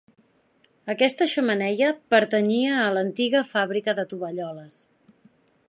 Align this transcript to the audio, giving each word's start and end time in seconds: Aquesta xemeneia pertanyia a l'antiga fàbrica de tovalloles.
Aquesta 0.93 1.27
xemeneia 1.33 1.91
pertanyia 2.15 2.79
a 2.85 2.87
l'antiga 2.97 3.45
fàbrica 3.53 3.95
de 4.01 4.07
tovalloles. 4.15 4.81